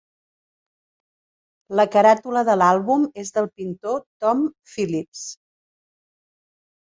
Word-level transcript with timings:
La 1.79 1.85
caràtula 1.95 2.43
de 2.47 2.55
l'àlbum 2.61 3.05
és 3.25 3.31
del 3.35 3.49
pintor 3.61 4.01
Tom 4.25 4.43
Phillips. 4.73 5.23